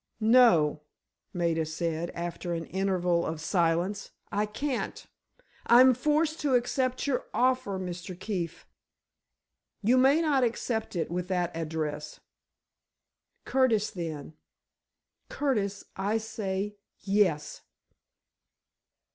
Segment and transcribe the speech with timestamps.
[0.19, 0.81] "No,"
[1.31, 4.09] Maida said, after an interval of silence.
[4.31, 5.05] "I can't.
[5.67, 8.19] I am forced to accept your offer, Mr.
[8.19, 8.65] Keefe——"
[9.83, 12.19] "You may not accept it with that address."
[13.45, 14.33] "Curtis, then.
[15.29, 17.61] Curtis, I say, yes."